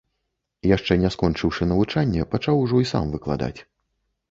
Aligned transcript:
Яшчэ 0.75 0.97
не 1.03 1.11
скончыўшы 1.17 1.67
навучанне, 1.73 2.27
пачаў 2.33 2.65
ужо 2.65 2.83
і 2.87 2.91
сам 2.95 3.15
выкладаць. 3.15 3.55